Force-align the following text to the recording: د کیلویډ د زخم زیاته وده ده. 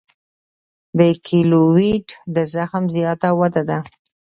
د 0.99 0.99
کیلویډ 1.25 2.07
د 2.35 2.37
زخم 2.53 2.83
زیاته 2.95 3.29
وده 3.39 3.63
ده. 3.69 3.79